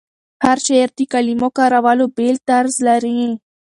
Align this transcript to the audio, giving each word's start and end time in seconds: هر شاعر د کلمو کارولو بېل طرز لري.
هر 0.43 0.57
شاعر 0.65 0.89
د 0.95 0.99
کلمو 1.13 1.49
کارولو 1.57 2.05
بېل 2.17 2.37
طرز 2.49 2.75
لري. 2.87 3.19